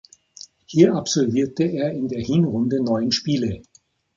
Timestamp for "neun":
2.83-3.11